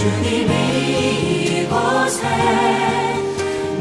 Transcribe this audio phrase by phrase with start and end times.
[0.00, 2.24] 주님이 이곳에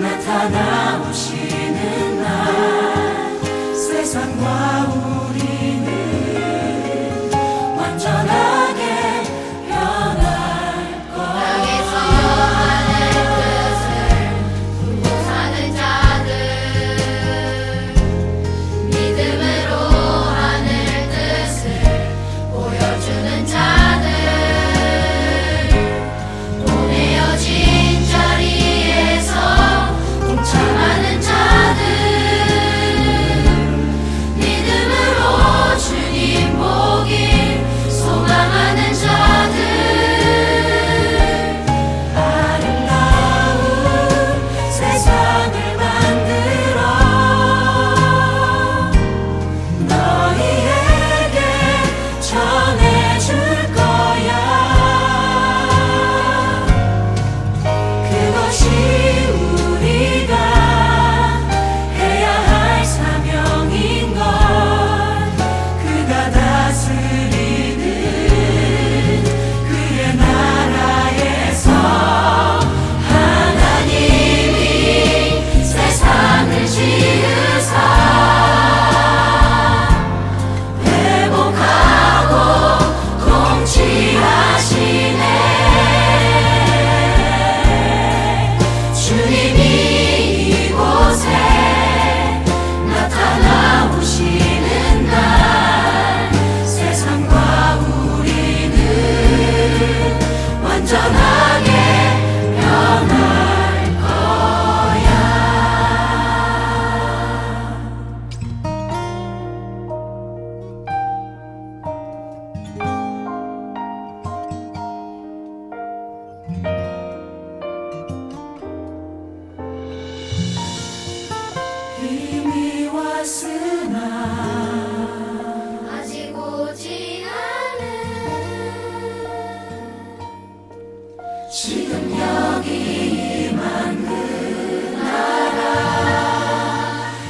[0.02, 1.78] 나타나오시는
[2.22, 3.40] 날
[3.74, 4.46] 세상과
[4.90, 5.29] 우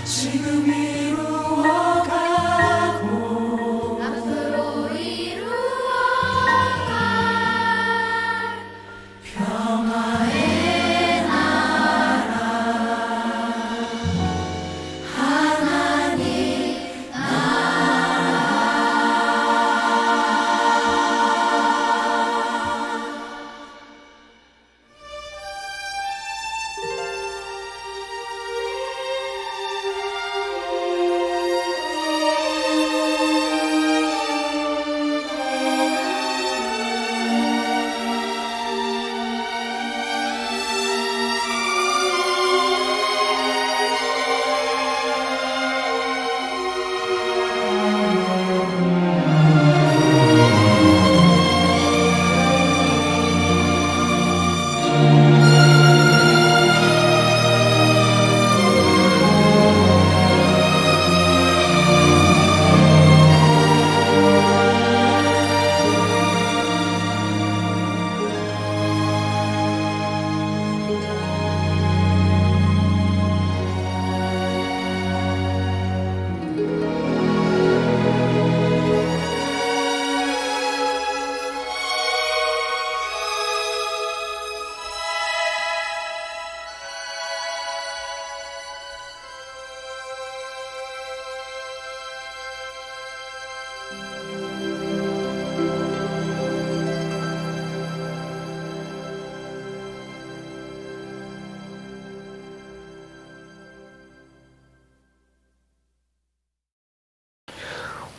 [0.09, 0.88] 지금이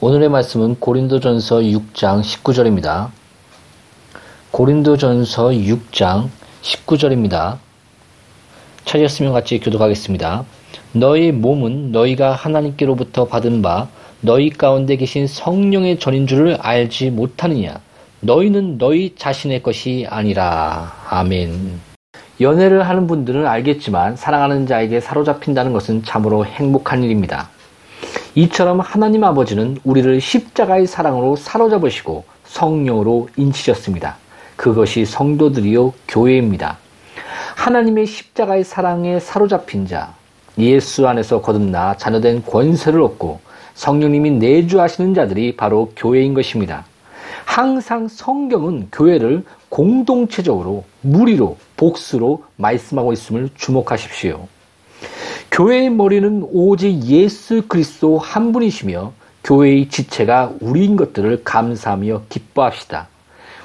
[0.02, 3.08] 오늘의 말씀은 고린도전서 6장 19절입니다.
[4.50, 6.30] 고린도전서 6장
[6.62, 7.58] 19절입니다.
[8.86, 10.46] 찾았으면 같이 교독하겠습니다.
[10.94, 13.88] 너희 몸은 너희가 하나님께로부터 받은 바
[14.22, 17.78] 너희 가운데 계신 성령의 전인 줄을 알지 못하느냐?
[18.20, 20.94] 너희는 너희 자신의 것이 아니라.
[21.10, 21.78] 아멘.
[22.40, 27.50] 연애를 하는 분들은 알겠지만 사랑하는 자에게 사로잡힌다는 것은 참으로 행복한 일입니다.
[28.34, 34.16] 이처럼 하나님 아버지는 우리를 십자가의 사랑으로 사로잡으시고 성령으로 인치셨습니다.
[34.56, 36.78] 그것이 성도들이요 교회입니다.
[37.56, 40.14] 하나님의 십자가의 사랑에 사로잡힌 자,
[40.58, 43.40] 예수 안에서 거듭나 자녀된 권세를 얻고
[43.74, 46.84] 성령님이 내주하시는 자들이 바로 교회인 것입니다.
[47.44, 54.46] 항상 성경은 교회를 공동체적으로 무리로 복수로 말씀하고 있음을 주목하십시오.
[55.50, 59.12] 교회의 머리는 오직 예수 그리스도 한 분이시며
[59.42, 63.08] 교회의 지체가 우리인 것들을 감사하며 기뻐합시다.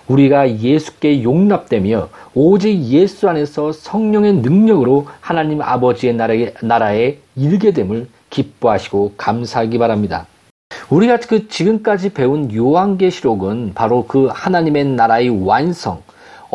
[0.07, 9.13] 우리가 예수께 용납되며 오직 예수 안에서 성령의 능력으로 하나님 아버지의 나라에, 나라에 이르게 됨을 기뻐하시고
[9.17, 10.27] 감사하기 바랍니다.
[10.89, 16.01] 우리가 그 지금까지 배운 요한계시록은 바로 그 하나님의 나라의 완성,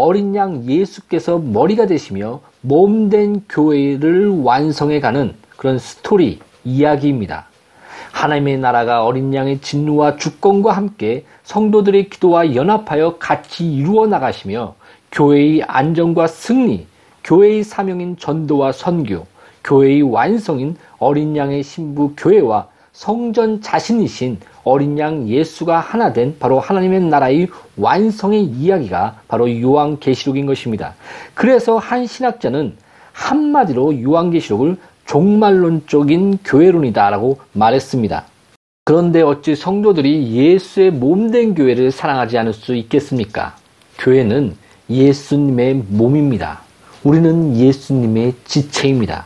[0.01, 7.47] 어린 양 예수께서 머리가 되시며 몸된 교회를 완성해 가는 그런 스토리, 이야기입니다.
[8.11, 14.75] 하나님의 나라가 어린 양의 진노와 주권과 함께 성도들의 기도와 연합하여 같이 이루어 나가시며
[15.13, 16.87] 교회의 안정과 승리,
[17.23, 19.27] 교회의 사명인 전도와 선교,
[19.65, 22.69] 교회의 완성인 어린 양의 신부 교회와
[23.01, 27.49] 성전 자신이신 어린 양 예수가 하나 된 바로 하나님의 나라의
[27.79, 30.93] 완성의 이야기가 바로 요한 계시록인 것입니다.
[31.33, 32.77] 그래서 한 신학자는
[33.13, 34.77] 한마디로 요한 계시록을
[35.07, 38.27] 종말론적인 교회론이다라고 말했습니다.
[38.85, 43.57] 그런데 어찌 성도들이 예수의 몸된 교회를 사랑하지 않을 수 있겠습니까?
[43.99, 44.57] 교회는
[44.91, 46.61] 예수님의 몸입니다.
[47.03, 49.25] 우리는 예수님의 지체입니다.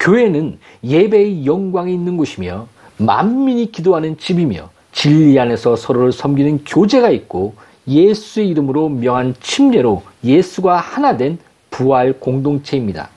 [0.00, 7.54] 교회는 예배의 영광이 있는 곳이며 만민이 기도하는 집이며 진리 안에서 서로를 섬기는 교제가 있고
[7.88, 11.38] 예수의 이름으로 명한 침례로 예수가 하나 된
[11.70, 13.10] 부활 공동체입니다.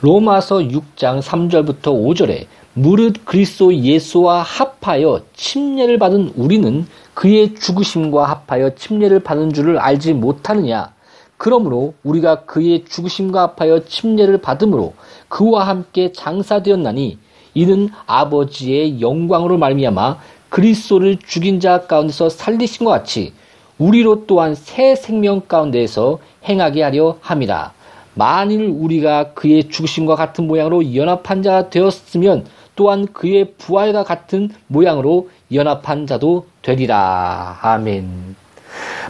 [0.00, 9.20] 로마서 6장 3절부터 5절에 무릇 그리스도 예수와 합하여 침례를 받은 우리는 그의 죽으심과 합하여 침례를
[9.20, 10.94] 받은 줄을 알지 못하느냐
[11.36, 14.94] 그러므로 우리가 그의 죽으심과 합하여 침례를 받음으로
[15.28, 17.18] 그와 함께 장사되었나니
[17.54, 23.32] 이는 아버지의 영광으로 말미암아 그리스도를 죽인 자 가운데서 살리신 것 같이
[23.78, 27.72] 우리로 또한 새 생명 가운데에서 행하게 하려 함이라.
[28.14, 36.06] 만일 우리가 그의 죽으심과 같은 모양으로 연합한 자가 되었으면 또한 그의 부활과 같은 모양으로 연합한
[36.06, 37.58] 자도 되리라.
[37.62, 38.36] 아멘.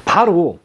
[0.05, 0.59] 바로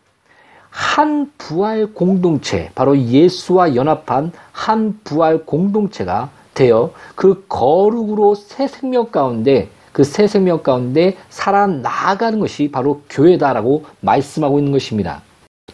[0.70, 9.70] 한 부활 공동체, 바로 예수와 연합한 한 부활 공동체가 되어 그 거룩으로 새 생명 가운데
[9.96, 15.22] 그 새 생명 가운데 살아나가는 것이 바로 교회다라고 말씀하고 있는 것입니다.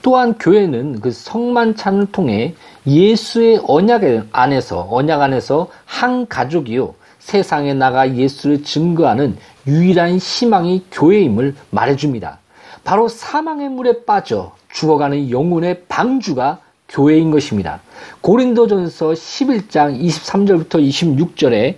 [0.03, 2.53] 또한 교회는 그 성만찬을 통해
[2.85, 12.37] 예수의 언약 안에서 언약 안에서 한 가족이요 세상에 나가 예수를 증거하는 유일한 희망이 교회임을 말해줍니다.
[12.83, 16.59] 바로 사망의 물에 빠져 죽어가는 영혼의 방주가
[16.91, 17.81] 교회인 것입니다.
[18.21, 21.75] 고린도전서 11장 23절부터 26절에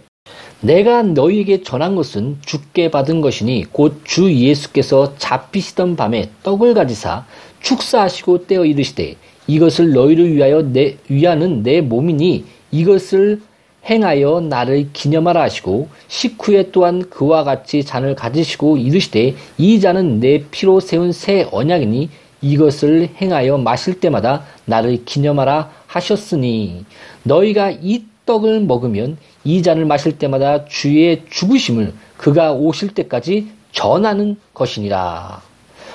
[0.62, 7.26] 내가 너희에게 전한 것은 죽게 받은 것이니 곧 주 예수께서 잡히시던 밤에 떡을 가지사
[7.62, 9.16] 축사하시고 떼어 이르시되
[9.48, 13.42] 이것을 너희를 위하여 내 위하는 내 몸이니 이것을
[13.90, 20.80] 행하여 나를 기념하라 하시고 식후에 또한 그와 같이 잔을 가지시고 이르시되 이 잔은 내 피로
[20.80, 22.10] 세운 새 언약이니
[22.44, 26.86] 이것을 행하여 마실 때마다 나를 기념하라 하셨으니
[27.24, 35.42] 너희가 이 떡을 먹으면 이 잔을 마실 때마다 주의 죽으심을 그가 오실 때까지 전하는 것이니라.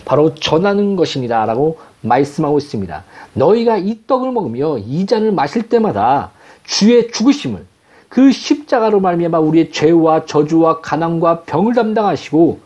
[0.05, 3.05] 바로 전하는 것이니라 라고 말씀하고 있습니다.
[3.35, 6.31] 너희가 이 떡을 먹으며 이 잔을 마실 때마다
[6.65, 7.65] 주의 죽으심을
[8.09, 12.61] 그 십자가로 말미암아 우리의 죄와 저주와 가난과 병을 담당하시고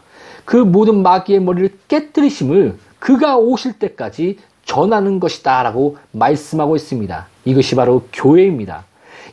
[0.44, 7.26] 그 모든 마귀의 머리를 깨뜨리심을 그가 오실 때까지 전하는 것이다 라고 말씀하고 있습니다.
[7.44, 8.84] 이것이 바로 교회입니다.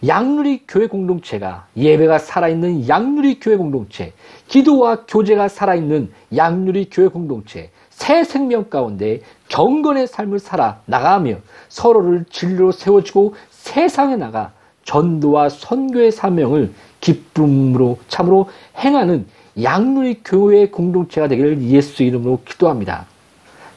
[0.07, 4.13] 양누리 교회 공동체가 예배가 살아있는 양누리 교회 공동체,
[4.47, 11.35] 기도와 교제가 살아있는 양누리 교회 공동체, 새 생명 가운데 경건의 삶을 살아 나가며
[11.67, 14.51] 서로를 진리로 세워주고 세상에 나가
[14.83, 18.49] 전도와 선교의 사명을 기쁨으로 참으로
[18.79, 19.27] 행하는
[19.61, 23.05] 양누리 교회 공동체가 되기를 예수 이름으로 기도합니다.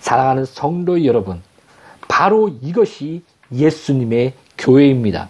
[0.03, 1.41] 사랑하는 성도 여러분,
[2.09, 5.29] 바로 이것이 예수님의 교회입니다.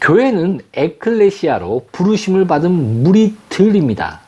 [0.00, 4.20] 교회는 에클레시아로 부르심을 받은 무리들입니다.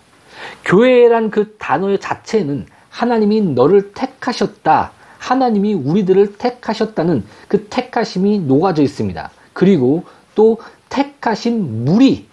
[0.67, 4.93] 교회란 그 단어 자체는 하나님이 너를 택하셨다.
[5.19, 9.31] 하나님이 우리들을 택하셨다는 그 택하심이 녹아져 있습니다.
[9.55, 10.05] 그리고
[10.35, 10.59] 또
[10.91, 12.27] 택하신 무리,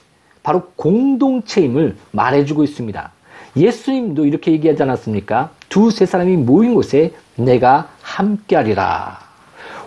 [0.44, 3.12] 바로 공동체임을 말해주고 있습니다.
[3.56, 5.52] 예수님도 이렇게 얘기하지 않았습니까?
[5.72, 9.20] 두세 사람이 모인 곳에 내가 함께하리라.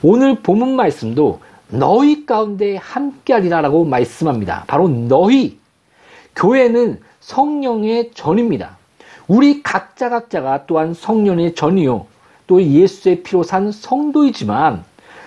[0.02, 4.64] 오늘 본문 말씀도 너희 가운데 함께하리라라고 말씀합니다.
[4.66, 5.58] 바로 너희.
[6.34, 8.78] 교회는 성령의 전입니다.
[9.28, 12.06] 우리 각자 각자가 또한 성령의 전이요.
[12.46, 14.84] 또 예수의 피로 산 성도이지만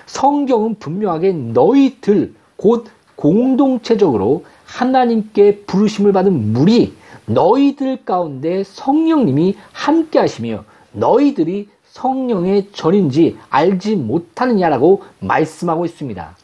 [0.08, 6.94] 성경은 분명하게 너희들 곧 공동체적으로 하나님께 부르심을 받은 무리
[7.28, 16.36] 너희들 가운데 성령님이 함께 하시며 너희들이 성령의 전인지 알지 못하느냐라고 말씀하고 있습니다.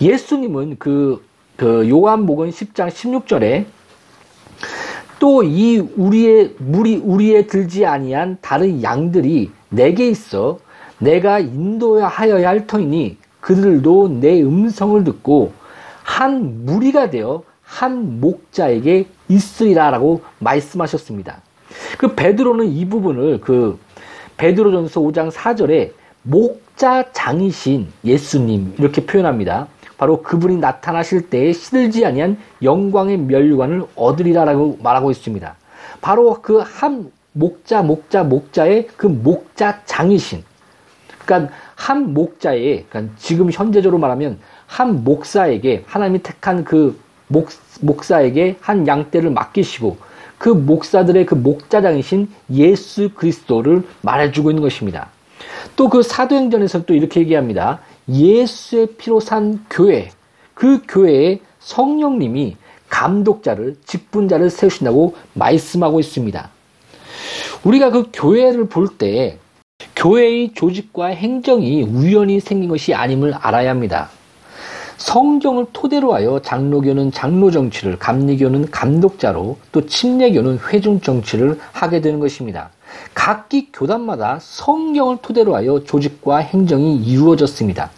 [0.00, 1.24] 예수님은 그,
[1.56, 3.64] 그 요한복음 10장 16절에
[5.18, 10.58] 또 이 우리의 물이 우리에 들지 아니한 다른 양들이 내게 있어
[10.98, 15.52] 내가 인도하여야 할 터이니 그들도 내 음성을 듣고
[16.02, 21.40] 한 무리가 되어 한 목자에게 있으리라라고 말씀하셨습니다.
[21.98, 23.78] 그 베드로는 이 부분을 그
[24.36, 29.68] 베드로전서 5장 4절에 목자 장이신 예수님 이렇게 표현합니다.
[29.96, 35.56] 바로 그분이 나타나실 때에 시들지 아니한 영광의 멸관을 얻으리라라고 말하고 있습니다.
[36.00, 40.44] 바로 그 한 목자 목자 목자의 그 목자 장이신
[41.24, 46.98] 그러니까 한 목자의 그러니까 지금 현재적으로 말하면 한 목사에게 하나님이 택한 그
[47.32, 47.48] 목,
[47.80, 49.96] 목사에게 한 양떼를 맡기시고
[50.38, 55.08] 그 목사들의 그 목자장이신 예수 그리스도를 말해주고 있는 것입니다.
[55.76, 57.80] 또 그 사도행전에서 또 이렇게 얘기합니다.
[58.08, 60.10] 예수의 피로 산 교회,
[60.54, 62.56] 그 교회에 성령님이
[62.88, 66.50] 감독자를, 직분자를 세우신다고 말씀하고 있습니다.
[67.64, 69.38] 우리가 그 교회를 볼 때
[69.96, 74.10] 교회의 조직과 행정이 우연히 생긴 것이 아님을 알아야 합니다.
[75.02, 82.70] 성경을 토대로 하여 장로교는 장로 정치를, 감리교는 감독자로, 또 침례교는 회중 정치를 하게 되는 것입니다.
[83.12, 87.90] 각기 교단마다 성경을 토대로 하여 조직과 행정이 이루어졌습니다.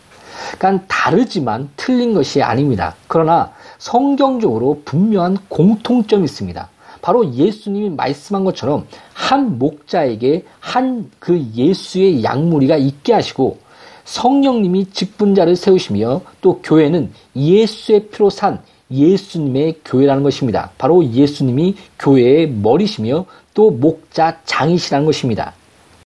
[0.57, 2.95] 그러니까 다르지만 틀린 것이 아닙니다.
[3.07, 6.69] 그러나 성경적으로 분명한 공통점이 있습니다.
[7.03, 13.59] 바로 예수님이 말씀한 것처럼 한 목자에게 한 그 예수의 양무리가 있게 하시고
[14.05, 20.71] 성령님이 직분자를 세우시며 또 교회는 예수의 피로 산 예수님의 교회라는 것입니다.
[20.79, 25.55] 바로 예수님이 교회의 머리시며 또 목자 장이시라는 것입니다.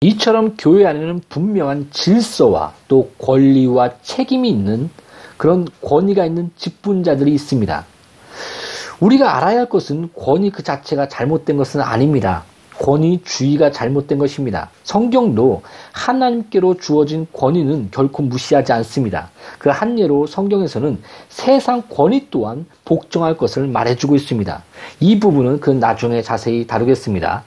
[0.01, 4.89] 이처럼 교회 안에는 분명한 질서와 또 권리와 책임이 있는
[5.37, 7.85] 그런 권위가 있는 직분자들이 있습니다.
[8.99, 12.43] 우리가 알아야 할 것은 권위 그 자체가 잘못된 것은 아닙니다.
[12.79, 14.69] 권위 주의가 잘못된 것입니다.
[14.83, 15.61] 성경도
[15.93, 19.29] 하나님께로 주어진 권위는 결코 무시하지 않습니다.
[19.59, 24.63] 그 한 예로 성경에서는 세상 권위 또한 복종할 것을 말해주고 있습니다.
[24.99, 27.43] 이 부분은 그 나중에 자세히 다루겠습니다.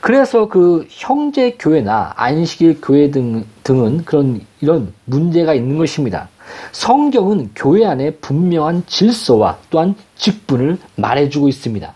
[0.00, 6.28] 그래서 그 형제 교회나 안식일 교회 등, 등은 그런 이런 문제가 있는 것입니다.
[6.72, 11.94] 성경은 교회 안에 분명한 질서와 또한 직분을 말해주고 있습니다.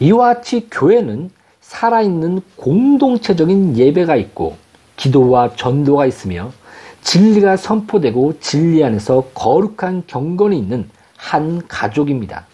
[0.00, 1.30] 이와 같이 교회는
[1.72, 4.56] 살아있는 공동체적인 예배가 있고
[4.96, 6.52] 기도와 전도가 있으며
[7.00, 12.46] 진리가 선포되고 진리 안에서 거룩한 경건이 있는 한 가족입니다.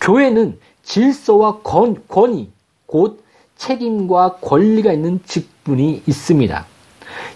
[0.00, 2.50] 교회는 질서와 권, 권위,
[2.86, 3.24] 곧
[3.56, 6.66] 책임과 권리가 있는 직분이 있습니다.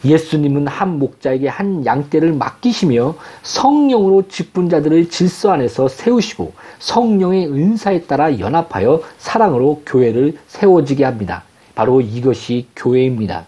[0.04, 9.02] 예수님은 한 목자에게 한 양떼를 맡기시며 성령으로 직분자들을 질서 안에서 세우시고 성령의 은사에 따라 연합하여
[9.18, 11.44] 사랑으로 교회를 세워지게 합니다.
[11.74, 13.46] 바로 이것이 교회입니다.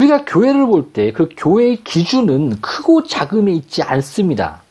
[0.00, 4.62] 우리가 교회를 볼 때 그 교회의 기준은 크고 작음에 있지 않습니다.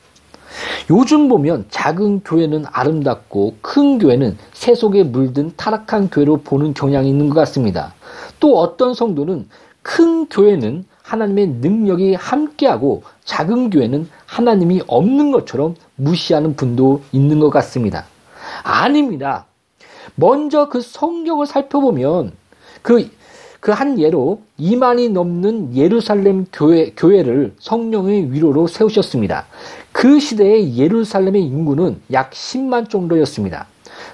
[0.89, 7.35] 요즘 보면 작은 교회는 아름답고 큰 교회는 세속에 물든 타락한 교회로 보는 경향이 있는 것
[7.35, 7.93] 같습니다.
[8.39, 9.47] 또 어떤 성도는
[9.89, 18.05] 큰 교회는 하나님의 능력이 함께하고 작은 교회는 하나님이 없는 것처럼 무시하는 분도 있는 것 같습니다.
[18.61, 19.47] 아닙니다.
[20.13, 22.33] 먼저 그 성경을 살펴보면
[22.83, 23.09] 그,
[23.59, 29.47] 그 한 예로 2만이 넘는 예루살렘 교회, 교회를 성령의 위로로 세우셨습니다.
[29.91, 33.65] 그 시대의 예루살렘의 인구는 약 10만 정도였습니다.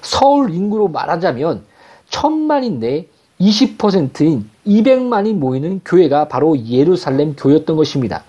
[0.01, 1.65] 서울 인구로 말하자면
[2.10, 8.24] 천만인데 20%인 200만이 모이는 교회가 바로 예루살렘 교였던 것입니다.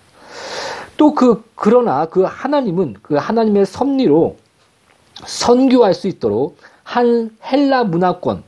[0.96, 4.36] 또 그, 그러나 그 하나님은 그 하나님의 섭리로
[5.25, 8.42] 선교할 수 있도록 한 헬라 문화권,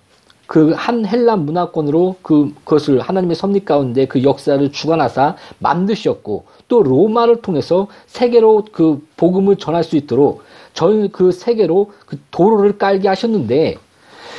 [0.46, 7.42] 그 한 헬라 문화권으로 그, 그것을 하나님의 섭리 가운데 그 역사를 주관하사 만드셨고, 또 로마를
[7.42, 13.76] 통해서 세계로 그 복음을 전할 수 있도록 전 그 세계로 그 도로를 깔게 하셨는데,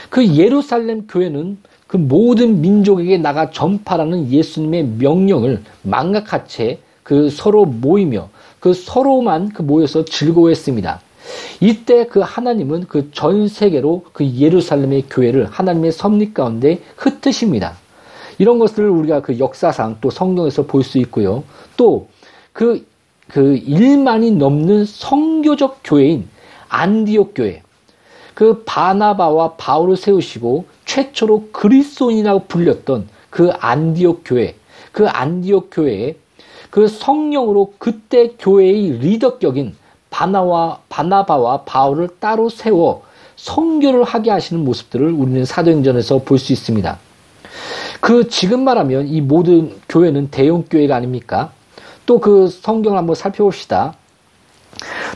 [0.10, 1.60] 그 예루살렘 교회는
[1.90, 10.06] 그 모든 민족에게 나가 전파라는 예수님의 명령을 망각한 채그 서로 모이며 그 서로만 그 모여서
[10.06, 11.02] 즐거워했습니다.
[11.62, 17.74] 이때 그 하나님은 그 전 세계로 그 예루살렘의 교회를 하나님의 섭리 가운데 흩으십니다.
[18.38, 21.44] 이런 것들을 우리가 그 역사상 또 성경에서 볼 수 있고요.
[21.76, 22.08] 또
[22.54, 22.86] 그,
[23.28, 26.28] 그 1만이 넘는 성교적 교회인
[26.68, 27.64] 안디옥 교회.
[28.40, 34.56] 그 바나바와 바울을 세우시고 최초로 그리스도인이라고 불렸던 그 안디옥 교회.
[34.94, 36.16] 그 안디옥 교회에
[36.70, 39.76] 그 성령으로 그때 교회의 리더격인
[40.10, 43.04] 바나와 바나바와 바울을 따로 세워
[43.36, 46.98] 성교를 하게 하시는 모습들을 우리는 사도행전에서 볼 수 있습니다.
[48.00, 51.52] 그 지금 말하면 이 모든 교회는 대형 교회가 아닙니까?
[52.06, 53.96] 또 그 성경을 한번 살펴봅시다.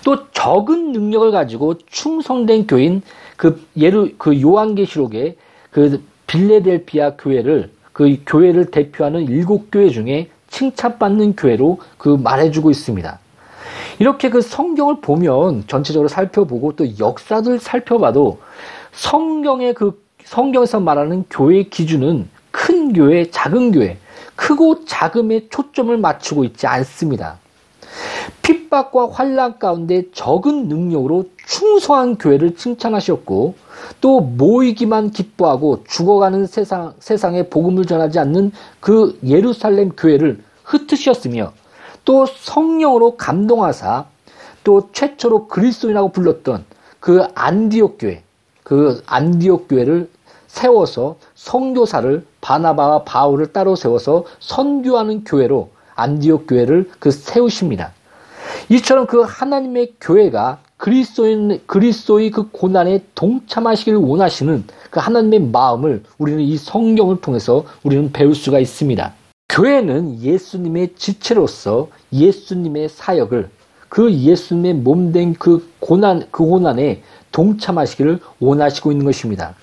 [0.03, 3.01] 또 적은 능력을 가지고 충성된 교인
[3.37, 5.35] 그 예루 그 요한계시록의
[5.71, 13.19] 그 빌레델피아 교회를 그 교회를 대표하는 일곱 교회 중에 칭찬받는 교회로 그 말해주고 있습니다.
[13.99, 18.39] 이렇게 그 성경을 보면 전체적으로 살펴보고 또 역사들 살펴봐도
[18.91, 23.97] 성경의 그 성경에서 말하는 교회의 기준은 큰 교회, 작은 교회,
[24.35, 27.37] 크고 작음에 초점을 맞추고 있지 않습니다.
[28.41, 33.53] 핍 박과 환란 가운데 적은 능력으로 충성한 교회를 칭찬하셨고
[34.01, 41.53] 또 모이기만 기뻐하고 죽어가는 세상 세상에 복음을 전하지 않는 그 예루살렘 교회를 흩으셨으며
[42.03, 44.05] 또 성령으로 감동하사
[44.63, 46.65] 또 최초로 그리스도인이라고 불렀던
[46.99, 48.23] 그 안디옥 교회
[48.63, 50.09] 그 안디옥 교회를
[50.47, 57.91] 세워서 성교사를 바나바와 바울을 따로 세워서 선교하는 교회로 안디옥 교회를 그 세우십니다.
[58.69, 66.57] 이처럼 그 하나님의 교회가 그리스도인 그리스도의 그 고난에 동참하시기를 원하시는 그 하나님의 마음을 우리는 이
[66.57, 69.13] 성경을 통해서 우리는 배울 수가 있습니다.
[69.49, 73.49] 교회는 예수님의 지체로서 예수님의 사역을
[73.89, 79.53] 그 예수님의 몸된 그 고난 그 고난에 동참하시기를 원하시고 있는 것입니다.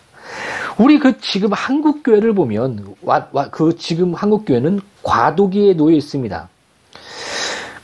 [0.78, 6.48] 우리 그 지금 한국 교회를 보면 와, 와, 그 지금 한국 교회는 과도기에 놓여 있습니다.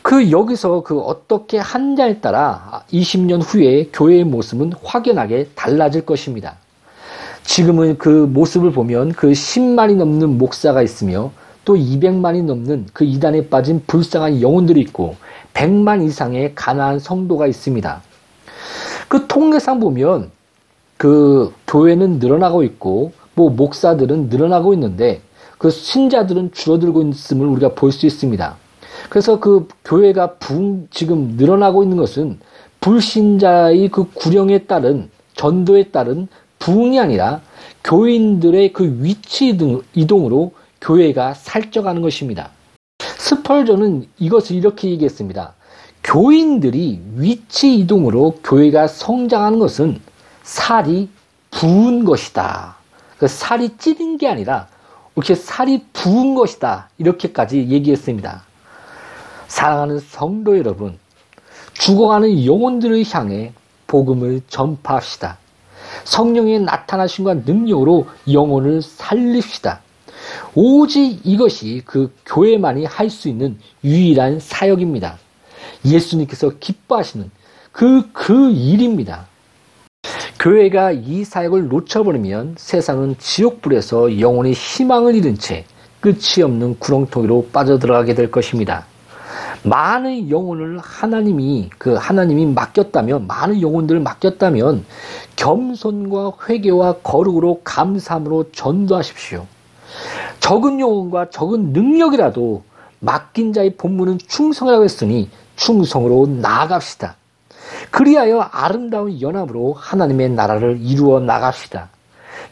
[0.07, 6.59] 그 여기서 그 어떻게 한자에 따라 20년 후에 교회의 모습은 확연하게 달라질 것입니다.
[7.43, 11.33] 지금은 그 모습을 보면 그 10만이 넘는 목사가 있으며
[11.65, 15.17] 또 200만이 넘는 그 이단에 빠진 불쌍한 영혼들이 있고
[15.55, 18.01] 100만 이상의 가난한 성도가 있습니다.
[19.09, 20.31] 그 통계상 보면
[20.99, 25.21] 그 교회는 늘어나고 있고 뭐 목사들은 늘어나고 있는데
[25.59, 28.66] 그 신자들은 줄어들고 있음을 우리가 볼 수 있습니다.
[29.09, 32.39] 그래서 그 교회가 부, 지금 늘어나고 있는 것은
[32.81, 36.29] 불신자의 그 구령에 따른 전도에 따른
[36.59, 37.41] 부흥이 아니라
[37.85, 39.57] 교인들의 그 위치
[39.95, 42.51] 이동으로 교회가 살쪄가는 것입니다.
[42.99, 45.55] 스펄전은 이것을 이렇게 얘기했습니다.
[46.03, 50.01] 교인들이 위치 이동으로 교회가 성장하는 것은
[50.43, 51.09] 살이
[51.51, 52.77] 부은 것이다.
[53.19, 54.69] 그 살이 찌는 게 아니라
[55.17, 56.91] 이렇게 살이 부은 것이다.
[56.99, 58.46] 이렇게까지 얘기했습니다.
[59.49, 60.99] 사랑하는 성도 여러분,
[61.75, 63.53] 죽어가는 영혼들을 향해
[63.87, 65.39] 복음을 전파합시다.
[66.05, 69.81] 성령의 나타나심과 능력으로 영혼을 살립시다.
[70.55, 75.19] 오직 이것이 그 교회만이 할 수 있는 유일한 사역입니다.
[75.85, 77.31] 예수님께서 기뻐하시는
[77.71, 79.27] 그, 그 일입니다.
[80.41, 85.65] 교회가 이 사역을 놓쳐버리면 세상은 지옥불에서 영혼의 희망을 잃은 채
[86.01, 88.87] 끝이 없는 구렁텅이로 빠져들어가게 될 것입니다.
[89.67, 94.85] 많은 영혼을 하나님이 그 하나님이 맡겼다면 많은 영혼들을 맡겼다면
[95.35, 99.47] 겸손과 회개와 거룩으로 감사함으로 전도하십시오.
[100.39, 102.63] 적은 영혼과 적은 능력이라도
[103.01, 107.17] 맡긴 자의 본문은 충성이라고 했으니 충성으로 나아갑시다.
[107.91, 111.89] 그리하여 아름다운 연합으로 하나님의 나라를 이루어 나갑시다.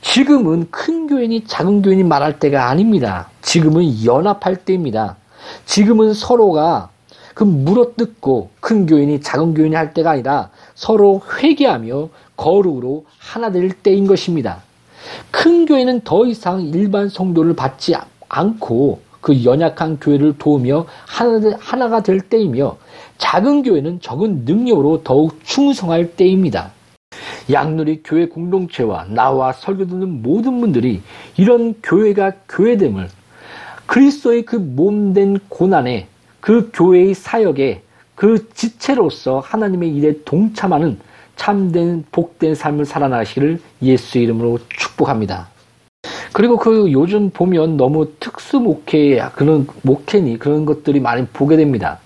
[0.01, 3.29] 지금은 큰 교인이 작은 교인이 말할 때가 아닙니다.
[3.43, 5.17] 지금은 연합할 때입니다.
[5.67, 6.91] 지금은 서로가
[7.35, 14.07] 그 물어뜯고 큰 교인이 작은 교인이 할 때가 아니라 서로 회개하며 거룩으로 하나 될 때인
[14.07, 14.63] 것입니다.
[15.31, 17.95] 큰 교회는 더 이상 일반 성도를 받지
[18.29, 22.77] 않고 그 연약한 교회를 도우며 하나, 하나가 될 때이며
[23.19, 26.73] 작은 교회는 적은 능력으로 더욱 충성할 때입니다.
[27.51, 31.03] 양누리 교회 공동체와 나와 설교 듣는 모든 분들이
[31.37, 33.09] 이런 교회가 교회됨을
[33.87, 36.09] 그리스도의 그 몸된 고난에
[36.45, 37.81] 그 교회의 사역에
[38.15, 40.99] 그 지체로서 하나님의 일에 동참하는
[41.37, 45.49] 참된 복된 삶을 살아나시기를 예수 이름으로 축복합니다.
[46.35, 51.99] 그리고 그 요즘 보면 너무 특수 목회 그런 목회니 그런 것들이 많이 보게 됩니다.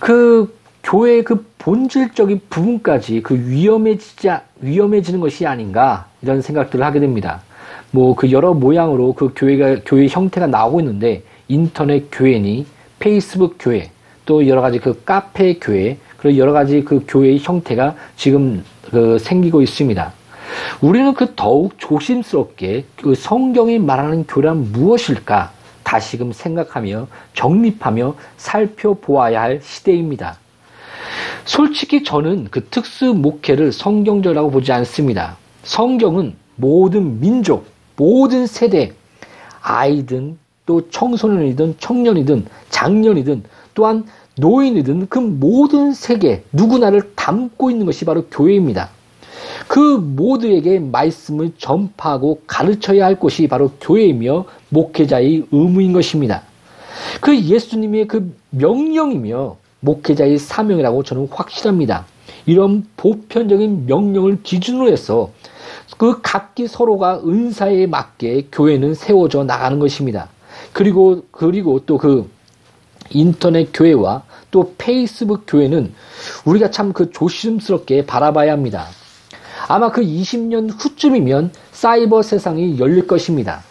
[0.00, 4.30] 그 교회의 그 본질적인 부분까지 그 위험해지지
[4.62, 7.42] 위험해지는 것이 아닌가 이런 생각들을 하게 됩니다.
[7.90, 13.90] 뭐 그 여러 모양으로 그 교회가 교회 형태가 나오고 있는데 인터넷 교회니 페이스북 교회
[14.26, 19.62] 또 여러 가지 그 카페 교회 그리고 여러 가지 그 교회의 형태가 지금 그 생기고
[19.62, 20.12] 있습니다.
[20.80, 30.38] 우리는 그 더욱 조심스럽게 그 성경이 말하는 교란 무엇일까 다시금 생각하며 정립하며 살펴보아야 할 시대입니다.
[31.44, 35.38] 솔직히 저는 그 특수 목회를 성경적이라고 보지 않습니다.
[35.62, 38.92] 성경은 모든 민족, 모든 세대,
[39.62, 44.04] 아이든 또 청소년이든 청년이든 장년이든 또한
[44.36, 48.90] 노인이든 그 모든 세계 누구나를 담고 있는 것이 바로 교회입니다.
[49.66, 56.42] 그 모두에게 말씀을 전파하고 가르쳐야 할 곳이 바로 교회이며 목회자의 의무인 것입니다.
[57.22, 62.04] 그 예수님의 그 명령이며 목회자의 사명이라고 저는 확실합니다.
[62.44, 65.30] 이런 보편적인 명령을 기준으로 해서
[65.96, 70.28] 그 각기 서로가 은사에 맞게 교회는 세워져 나가는 것입니다.
[70.78, 72.30] 그리고 그리고 또 그
[73.10, 75.92] 인터넷 교회와 또 페이스북 교회는
[76.44, 78.86] 우리가 참 그 조심스럽게 바라봐야 합니다.
[79.66, 83.64] 아마 그 20년 후쯤이면 사이버 세상이 열릴 것입니다.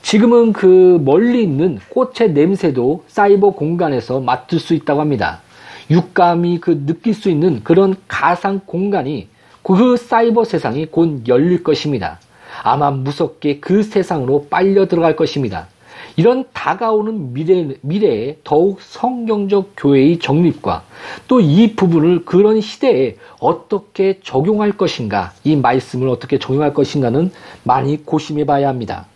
[0.00, 5.42] 지금은 그 멀리 있는 꽃의 냄새도 사이버 공간에서 맡을 수 있다고 합니다.
[5.90, 9.28] 육감이 그 느낄 수 있는 그런 가상 공간이
[9.62, 12.20] 그 사이버 세상이 곧 열릴 것입니다.
[12.62, 15.68] 아마 무섭게 그 세상으로 빨려 들어갈 것입니다.
[16.16, 20.82] 이런 다가오는 미래, 미래에 더욱 성경적 교회의 정립과
[21.28, 27.30] 또 이 부분을 그런 시대에 어떻게 적용할 것인가, 이 말씀을 어떻게 적용할 것인가는
[27.62, 29.06] 많이 고심해 봐야 합니다.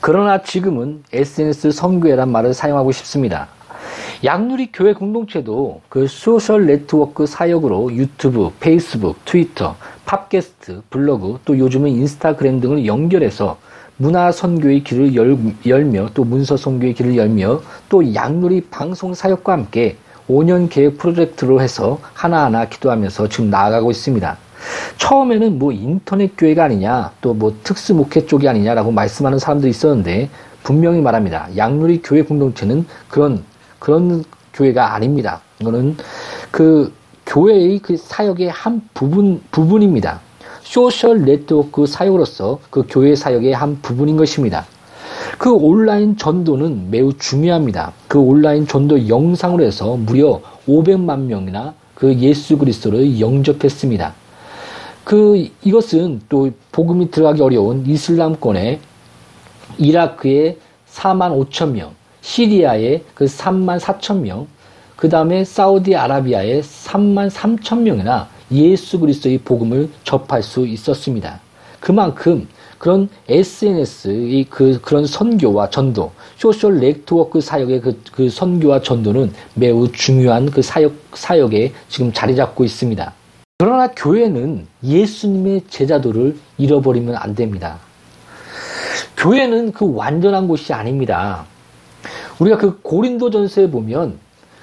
[0.00, 3.48] 그러나 지금은 SNS 선교회란 말을 사용하고 싶습니다.
[4.24, 12.60] 양누리 교회 공동체도 그 소셜 네트워크 사역으로 유튜브, 페이스북, 트위터, 팟캐스트, 블로그, 또 요즘은 인스타그램
[12.60, 13.58] 등을 연결해서
[14.02, 19.96] 문화 선교의 길을 열며 또 문서 선교의 길을 열며 또 양누리 방송 사역과 함께
[20.28, 24.36] 5년 계획 프로젝트로 해서 하나하나 기도하면서 지금 나아가고 있습니다.
[24.98, 30.30] 처음에는 뭐 인터넷 교회가 아니냐 또 뭐 특수 목회 쪽이 아니냐라고 말씀하는 사람들이 있었는데
[30.64, 31.48] 분명히 말합니다.
[31.56, 33.44] 양누리 교회 공동체는 그런
[33.78, 35.42] 그런 교회가 아닙니다.
[35.60, 35.96] 이거는
[36.50, 36.92] 그
[37.26, 40.20] 교회의 그 사역의 한 부분 부분입니다.
[40.72, 44.64] 소셜 네트워크 사역으로서 그 교회 사역의 한 부분인 것입니다.
[45.36, 47.92] 그 온라인 전도는 매우 중요합니다.
[48.08, 54.14] 그 온라인 전도 영상으로 해서 무려 500만 명이나 그 예수 그리스도를 영접했습니다.
[55.04, 58.80] 그 이것은 또 복음이 들어가기 어려운 이슬람권의
[59.76, 60.56] 이라크의
[60.90, 61.90] 4만 5천 명,
[62.22, 64.46] 시리아의 그 3만 4천 명,
[64.96, 71.40] 그 다음에 사우디아라비아의 3만 3천 명이나 예수 그리스도의 복음을 접할 수 있었습니다.
[71.80, 72.46] 그만큼
[72.78, 80.50] 그런 SNS의 그, 그런 선교와 전도, 소셜 네트워크 사역의 그, 그 선교와 전도는 매우 중요한
[80.50, 83.12] 그 사역, 사역에 지금 자리 잡고 있습니다.
[83.58, 87.78] 그러나 교회는 예수님의 제자도를 잃어버리면 안 됩니다.
[89.16, 91.44] 교회는 그 완전한 곳이 아닙니다.
[92.40, 94.18] 우리가 그 고린도전서에 보면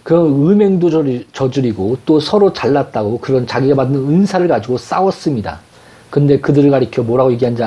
[0.10, 0.90] 그런 음행도
[1.34, 5.60] 저지르고 또 서로 잘났다고 그런 자기가 받는 은사를 가지고 싸웠습니다.
[6.10, 7.62] 근데 그들을 가리켜 뭐라고 얘기한지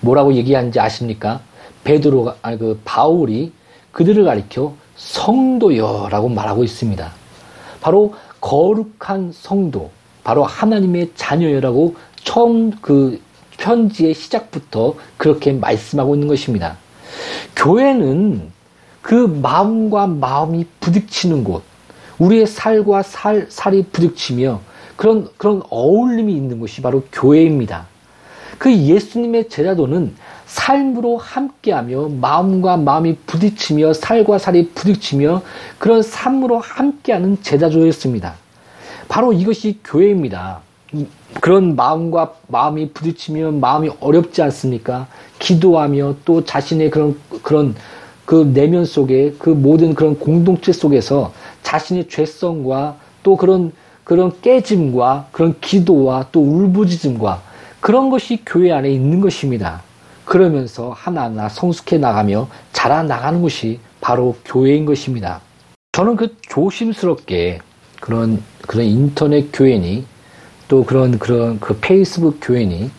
[0.00, 1.38] 뭐라고 얘기한지 아십니까?
[1.84, 3.52] 베드로가 아니 그 바울이
[3.92, 7.08] 그들을 가리켜 성도여라고 말하고 있습니다.
[7.80, 9.92] 바로 거룩한 성도,
[10.24, 13.20] 바로 하나님의 자녀여라고 처음 그
[13.58, 16.78] 편지의 시작부터 그렇게 말씀하고 있는 것입니다.
[17.54, 18.50] 교회는
[19.02, 21.62] 그 마음과 마음이 부딪히는 곳,
[22.18, 24.60] 우리의 살과 살, 살이 부딪히며
[24.96, 27.86] 그런, 그런 어울림이 있는 곳이 바로 교회입니다.
[28.58, 35.42] 그 예수님의 제자도는 삶으로 함께하며 마음과 마음이 부딪히며 살과 살이 부딪히며
[35.78, 38.34] 그런 삶으로 함께하는 제자조였습니다.
[39.08, 40.60] 바로 이것이 교회입니다.
[41.40, 45.06] 그런 마음과 마음이 부딪히며 마음이 어렵지 않습니까?
[45.38, 47.74] 기도하며 또 자신의 그런 그런
[48.30, 51.32] 그 내면 속에 그 모든 그런 공동체 속에서
[51.64, 53.72] 자신의 죄성과 또 그런
[54.04, 57.42] 그런 깨짐과 그런 기도와 또 울부짖음과
[57.80, 59.82] 그런 것이 교회 안에 있는 것입니다.
[60.24, 65.40] 그러면서 하나하나 성숙해 나가며 자라 나가는 것이 바로 교회인 것입니다.
[65.90, 67.58] 저는 그 조심스럽게
[68.00, 70.04] 그런 그런 인터넷 교회니
[70.68, 72.92] 또 그런 그런 그 페이스북 교회니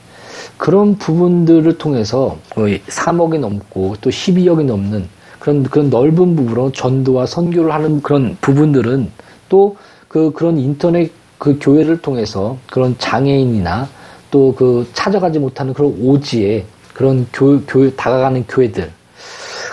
[0.57, 8.01] 그런 부분들을 통해서 3억이 넘고 또 12억이 넘는 그런 그런 넓은 부분으로 전도와 선교를 하는
[8.01, 9.11] 그런 부분들은
[9.49, 9.75] 또
[10.11, 13.87] 그 그런 인터넷 그 교회를 통해서 그런 장애인이나
[14.29, 18.91] 또 그 찾아가지 못하는 그런 오지에 그런 교, 교, 다가가는 교회들.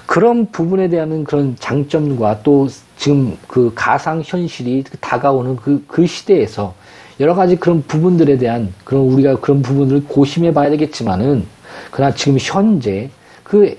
[0.07, 6.73] 그런 부분에 대한 그런 장점과 또 지금 그 가상 현실이 다가오는 그, 그 시대에서
[7.19, 11.45] 여러 가지 그런 부분들에 대한 그런 우리가 그런 부분들을 고심해 봐야 되겠지만은
[11.91, 13.11] 그러나 지금 현재
[13.43, 13.77] 그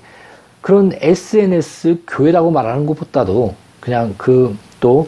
[0.61, 5.07] 그런 SNS 교회라고 말하는 것보다도 그냥 그 또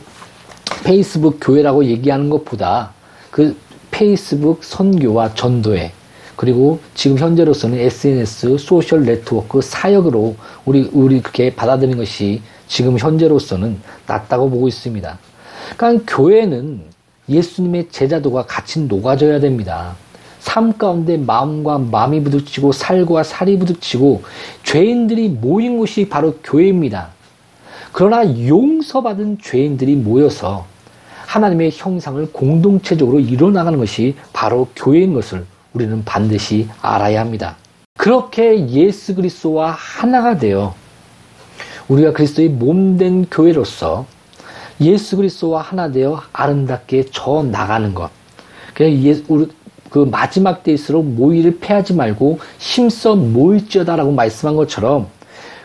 [0.84, 2.92] 페이스북 교회라고 얘기하는 것보다
[3.30, 3.56] 그
[3.90, 5.92] 페이스북 선교와 전도에
[6.36, 10.36] 그리고 지금 현재로서는 SNS, 소셜 네트워크 사역으로
[10.66, 15.20] 우리, 우리 그렇게 받아들이는 것이 지금 현재로서는 낫다고 보고 있습니다.
[15.78, 16.82] 그러니까 교회는
[17.30, 19.96] 예수님의 제자도가 같이 녹아져야 됩니다.
[20.42, 24.24] 삶 가운데 마음과 마음이 부딪히고 살과 살이 부딪히고
[24.64, 27.10] 죄인들이 모인 곳이 바로 교회입니다.
[27.92, 30.66] 그러나 용서받은 죄인들이 모여서
[31.28, 37.56] 하나님의 형상을 공동체적으로 이뤄나가는 것이 바로 교회인 것을 우리는 반드시 알아야 합니다.
[37.98, 40.74] 그렇게 예수 그리스도와 하나가 되어
[41.88, 44.08] 우리가 그리스도의 몸된 교회로서
[44.82, 48.10] 예수 그리스도와 하나 되어 아름답게 저 나가는 것.
[48.74, 48.86] 그
[50.00, 55.08] 마지막 때일수록 모의를 패하지 말고 힘써 모일지어다라고 말씀한 것처럼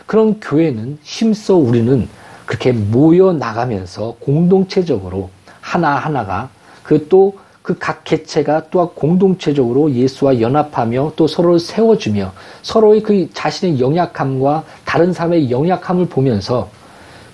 [0.05, 2.07] 그런 교회는 힘써 우리는
[2.45, 5.29] 그렇게 모여 나가면서 공동체적으로
[5.61, 6.49] 하나하나가
[6.83, 7.33] 그 또
[7.67, 15.11] 그 각 개체가 또한 공동체적으로 예수와 연합하며 또 서로를 세워주며 서로의 그 자신의 영약함과 다른
[15.11, 16.69] 사람의 영약함을 보면서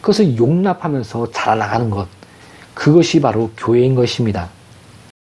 [0.02, 2.08] 그것을 용납하면서 자라나가는 것.
[2.74, 4.50] 그것이 바로 교회인 것입니다.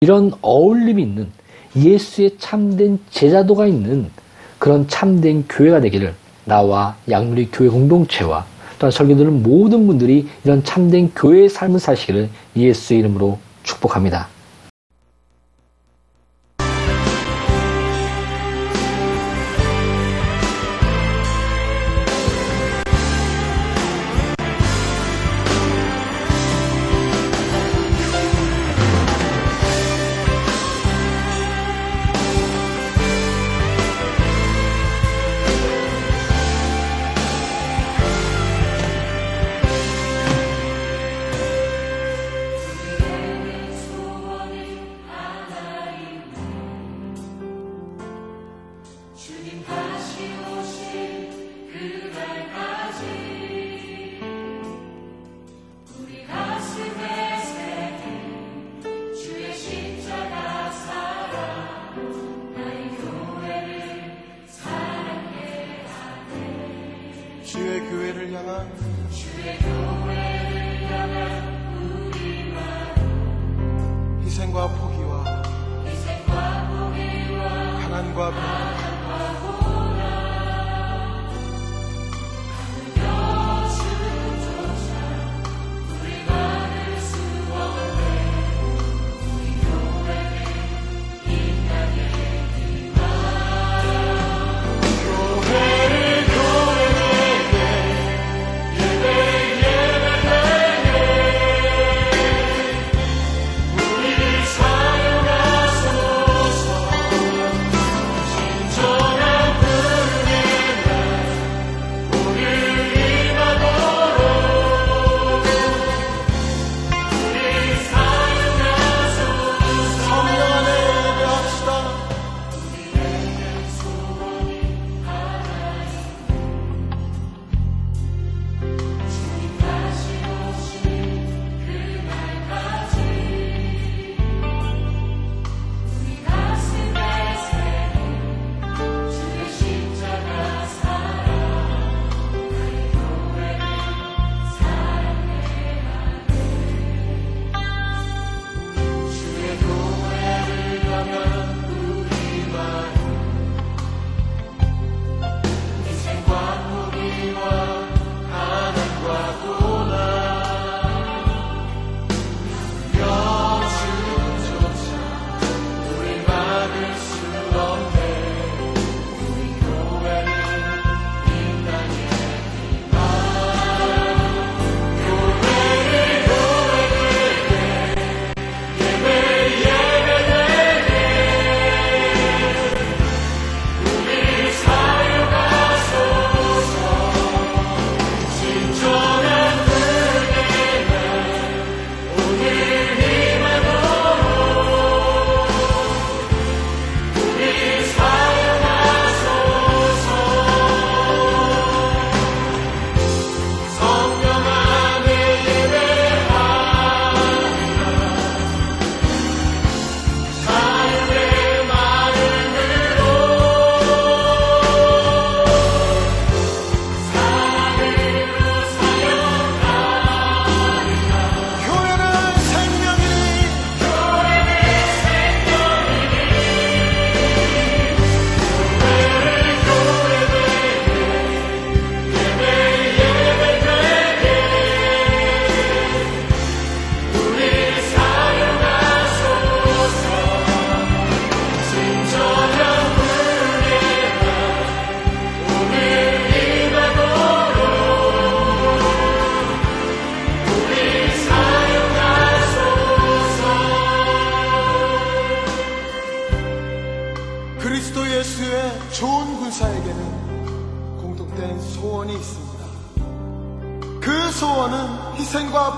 [0.01, 1.31] 이런 어울림이 있는
[1.75, 4.09] 예수의 참된 제자도가 있는
[4.57, 6.13] 그런 참된 교회가 되기를
[6.45, 8.45] 나와 양누리 교회 공동체와
[8.79, 14.27] 또한 설교들은 모든 분들이 이런 참된 교회의 삶을 사시기를 예수의 이름으로 축복합니다.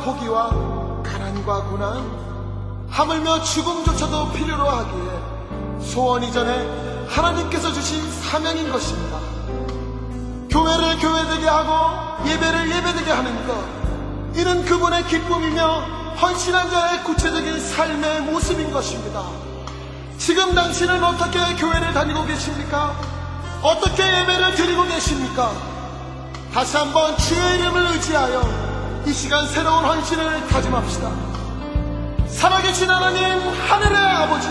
[0.03, 0.49] 포기와
[1.03, 9.19] 가난과 고난, 하물며 죽음조차도 필요로 하기에 소원 이전에 하나님께서 주신 사명인 것입니다.
[10.49, 13.55] 교회를 교회되게 하고 예배를 예배되게 하는 것,
[14.35, 15.65] 이는 그분의 기쁨이며
[16.21, 19.23] 헌신한 자의 구체적인 삶의 모습인 것입니다.
[20.17, 22.95] 지금 당신은 어떻게 교회를 다니고 계십니까?
[23.61, 25.51] 어떻게 예배를 드리고 계십니까?
[26.53, 28.70] 다시 한번 주의 이름을 의지하여
[29.05, 31.11] 이 시간 새로운 헌신을 다짐합시다.
[32.27, 34.47] 살아계신 하나님, 하늘의 아버지,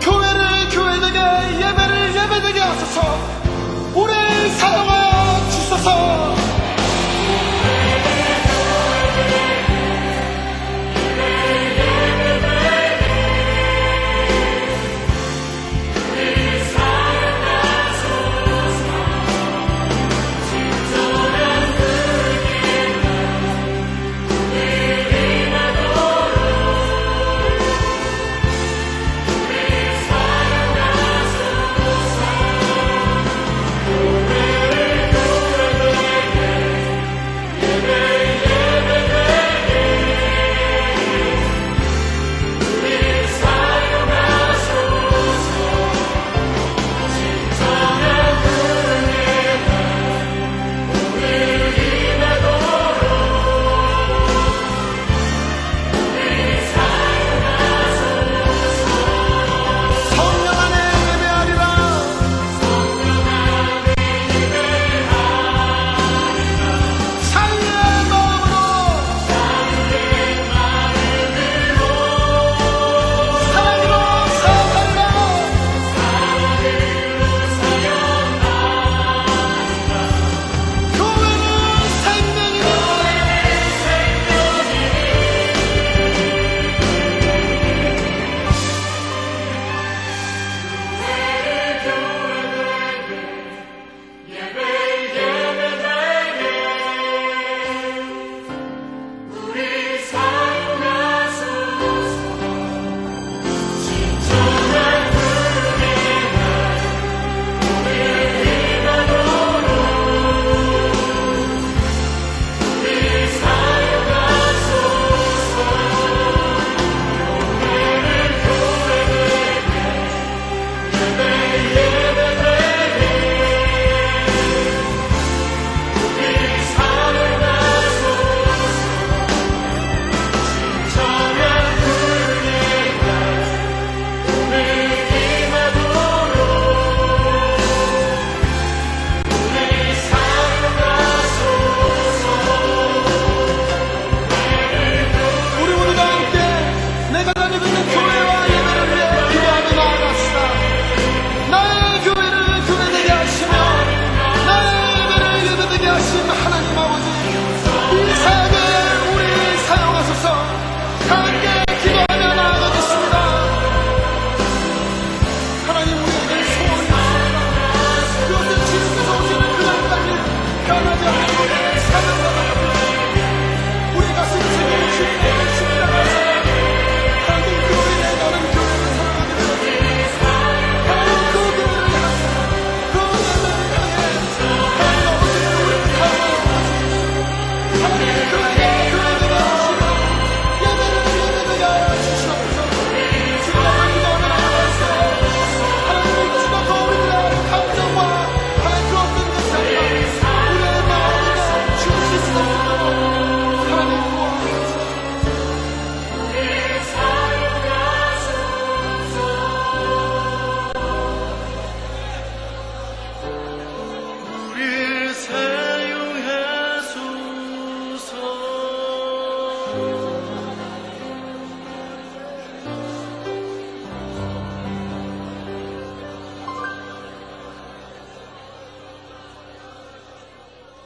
[0.00, 1.18] 교회를 교회되게,
[1.56, 3.00] 예배를 예배되게 하소서,
[3.94, 6.41] 우리를 사용하여 주소서,